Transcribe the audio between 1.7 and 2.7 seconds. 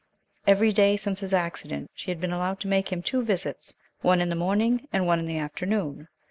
she had been allowed to